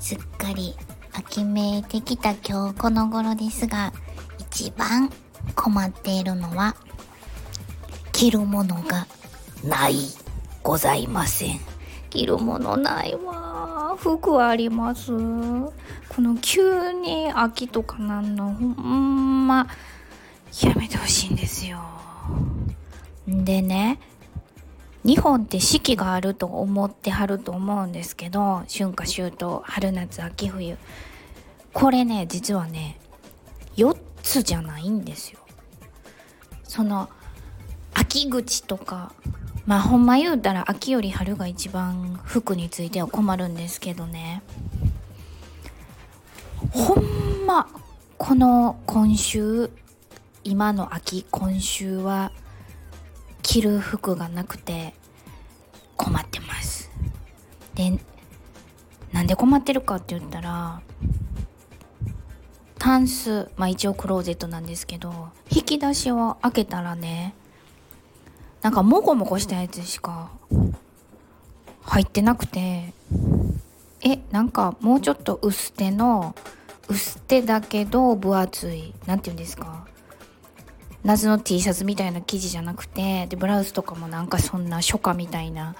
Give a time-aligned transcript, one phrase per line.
[0.00, 0.74] すっかり
[1.12, 3.92] 秋めいてきた今日この頃ですが
[4.40, 5.08] 一番
[5.54, 6.74] 困っているのは
[8.10, 9.06] 着るものが
[9.62, 9.94] ない
[10.64, 11.60] ございません。
[12.10, 15.12] 着るものないわ服はあります。
[15.12, 19.68] この急に秋とかなんのほんま
[20.60, 21.78] やめてほしいんですよ。
[23.28, 24.00] でね
[25.04, 29.62] 日本って四季があると思ってはると思うんですけど春夏秋冬。
[29.62, 30.76] 春夏秋冬
[31.72, 32.98] これね実はね
[33.76, 35.40] 4つじゃないんですよ。
[36.64, 37.08] その
[37.94, 39.12] 秋口とか
[39.66, 44.42] まあほんま言うたら秋より春が一番服については困るんですけどね。
[46.72, 47.68] ほんま
[48.18, 49.70] この今週
[50.44, 52.32] 今の秋今週は
[53.50, 54.94] 着る服がなくて
[55.96, 56.88] 困ってます。
[57.74, 57.98] で
[59.12, 60.80] なんで困ってるかって言ったら
[62.78, 67.34] タンスまあ一応クローゼットなんですけど引き出しを開けたらね
[68.62, 70.30] なんかモコモコしたやつしか
[71.82, 72.92] 入ってなくて
[74.02, 76.36] えなんかもうちょっと薄手の
[76.88, 79.89] 薄手だけど分厚い何て言うんですか？
[81.04, 85.74] 夏の T シャツみたいな生地じゃなくてでブラウスとかもなんかそんな初夏みたいな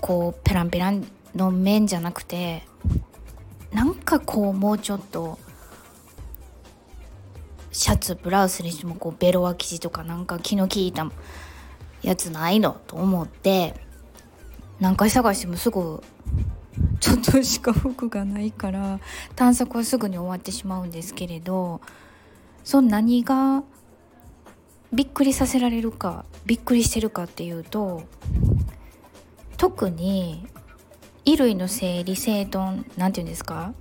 [0.00, 2.64] こうペランペランの面じゃなくて
[3.72, 5.38] なんかこうもうちょっと
[7.72, 11.10] シャツブラウスにしてもこうベロア生地とかなんか気の利いた
[12.02, 13.74] やつないのと思って
[14.80, 16.02] 何回探してもすぐ
[17.00, 19.00] ちょっとしか服がないから
[19.36, 21.80] 探索はすぐに終わってしまうんですけれど
[22.64, 23.62] その何が
[24.92, 28.02] びっくりさせられるかびっくりしてるかっていうと
[29.56, 30.46] 特に
[31.24, 33.72] 衣類の整理整頓なんて言うんですか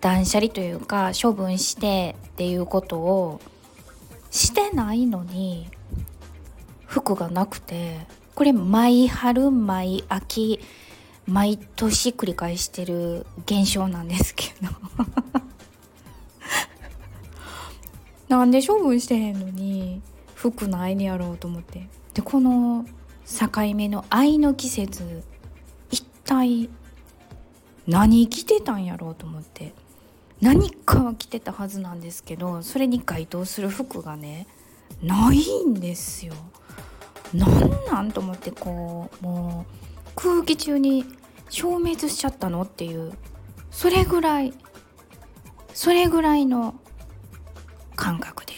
[0.00, 3.40] 断捨離というか処分してっていうことを
[4.30, 5.68] してないのに
[6.86, 7.98] 服がなくて
[8.34, 10.60] これ毎春毎秋
[11.26, 15.19] 毎年繰り返してる現象なんですけど。
[18.30, 20.00] なんで処分してへんのに
[20.36, 21.88] 服ないねやろうと思って。
[22.14, 22.86] でこの
[23.26, 25.24] 境目の愛の季節
[25.90, 26.70] 一体
[27.88, 29.74] 何着てたんやろうと思って。
[30.40, 34.46] 何かは着てたはずなんですけどそれに該当する服がね
[35.02, 36.32] ないんですよ。
[37.34, 41.04] なんなんと思ってこうもう空気中に
[41.50, 43.12] 消滅しちゃったのっていう。
[43.72, 44.52] それぐらい
[45.74, 46.76] それぐらいの
[48.00, 48.49] 感覚